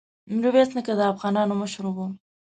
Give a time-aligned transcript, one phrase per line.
[0.39, 2.07] ميرويس نيکه د افغانانو مشر وو.